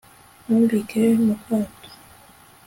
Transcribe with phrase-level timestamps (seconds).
[0.43, 1.89] ntumbike mu kato